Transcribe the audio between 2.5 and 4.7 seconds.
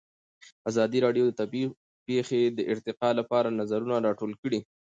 د ارتقا لپاره نظرونه راټول کړي.